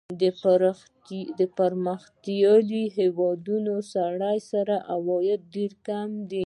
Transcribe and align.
د 1.39 1.41
پرمختیايي 1.57 2.83
هېوادونو 2.97 3.73
سړي 3.93 4.37
سر 4.49 4.67
عاید 4.91 5.41
ډېر 5.55 5.71
کم 5.87 6.09
دی. 6.29 6.39